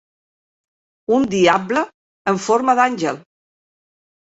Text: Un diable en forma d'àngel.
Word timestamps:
Un 1.17 1.27
diable 1.35 1.85
en 2.33 2.41
forma 2.49 2.77
d'àngel. 2.83 3.23